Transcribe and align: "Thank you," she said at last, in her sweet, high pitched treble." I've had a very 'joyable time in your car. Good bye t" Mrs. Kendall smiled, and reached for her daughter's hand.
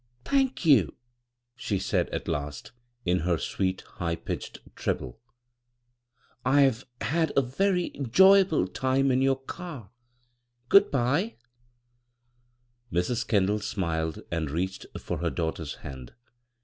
"Thank 0.25 0.65
you," 0.65 0.95
she 1.55 1.77
said 1.77 2.09
at 2.09 2.27
last, 2.27 2.71
in 3.05 3.19
her 3.19 3.37
sweet, 3.37 3.81
high 3.81 4.15
pitched 4.15 4.57
treble." 4.75 5.19
I've 6.43 6.85
had 7.01 7.31
a 7.35 7.43
very 7.43 7.91
'joyable 7.91 8.65
time 8.73 9.11
in 9.11 9.21
your 9.21 9.39
car. 9.39 9.91
Good 10.69 10.89
bye 10.89 11.35
t" 11.37 11.37
Mrs. 12.91 13.27
Kendall 13.27 13.59
smiled, 13.59 14.23
and 14.31 14.49
reached 14.49 14.87
for 14.99 15.19
her 15.19 15.29
daughter's 15.29 15.75
hand. 15.85 16.15